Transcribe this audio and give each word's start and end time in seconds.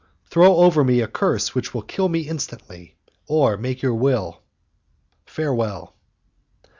Throw 0.31 0.55
over 0.55 0.83
me 0.83 0.99
a 0.99 1.07
curse 1.07 1.53
which 1.53 1.75
will 1.75 1.83
kill 1.83 2.09
me 2.09 2.21
instantly, 2.21 2.95
or 3.27 3.55
make 3.55 3.83
your 3.83 3.93
will. 3.93 4.41
Farewell!" 5.27 5.95